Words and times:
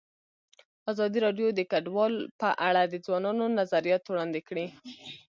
ازادي 0.91 1.19
راډیو 1.25 1.47
د 1.53 1.59
کډوال 1.71 2.13
په 2.41 2.49
اړه 2.67 2.81
د 2.87 2.95
ځوانانو 3.05 3.43
نظریات 3.59 4.03
وړاندې 4.07 4.39
کړي. 4.47 4.67